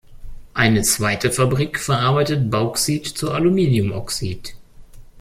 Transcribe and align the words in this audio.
Eine 0.55 0.81
zweite 0.81 1.31
Fabrik 1.31 1.79
verarbeitet 1.79 2.49
Bauxit 2.49 3.05
zu 3.05 3.31
Aluminiumoxid. 3.31 4.55